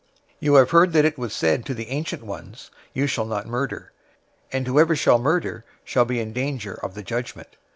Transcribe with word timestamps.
005:021 0.37 0.37
"You 0.39 0.55
have 0.55 0.71
heard 0.71 0.93
that 0.93 1.05
it 1.05 1.17
was 1.19 1.31
said 1.31 1.63
to 1.63 1.75
the 1.75 1.89
ancient 1.89 2.23
ones, 2.23 2.71
'You 2.91 3.05
shall 3.05 3.27
not 3.27 3.45
murder;'{Exodus 3.45 3.93
20:13} 4.51 4.57
and 4.57 4.67
'Whoever 4.67 4.95
shall 4.95 5.19
murder 5.19 5.63
shall 5.85 6.05
be 6.05 6.19
in 6.19 6.33
danger 6.33 6.73
of 6.73 6.95
the 6.95 7.03
judgment.' 7.03 7.55